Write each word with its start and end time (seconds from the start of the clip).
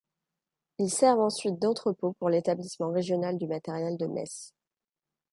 Ils 0.79 0.89
servent 0.89 1.19
ensuite 1.19 1.59
d’entrepôts 1.59 2.13
pour 2.13 2.31
l'Établissement 2.31 2.89
régional 2.89 3.37
du 3.37 3.45
matériel 3.45 3.97
de 3.97 4.07
Metz. 4.07 4.55